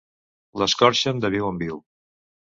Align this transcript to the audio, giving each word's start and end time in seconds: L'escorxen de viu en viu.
L'escorxen 0.61 1.21
de 1.27 1.31
viu 1.37 1.51
en 1.51 1.61
viu. 1.65 1.79